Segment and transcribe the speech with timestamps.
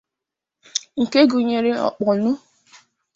[1.01, 2.31] nke gụnyere Ọkpụnọ